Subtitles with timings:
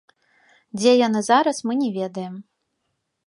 [0.77, 2.35] Дзе яны зараз, мы не ведаем.